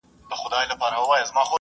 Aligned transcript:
خو 0.37 0.45
که 0.51 0.57
غواړې: 0.79 1.23